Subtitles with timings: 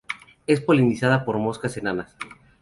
[0.47, 2.15] Es polinizada por moscas enanas.